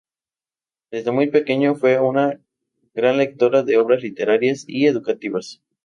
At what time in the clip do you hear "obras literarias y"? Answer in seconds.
3.77-4.87